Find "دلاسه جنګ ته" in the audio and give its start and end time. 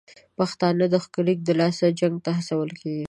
1.49-2.31